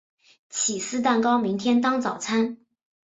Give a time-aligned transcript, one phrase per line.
[0.49, 2.57] 起司蛋糕明天当早餐